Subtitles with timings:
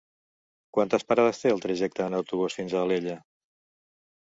[0.77, 3.21] Quantes parades té el trajecte en autobús fins a Alella?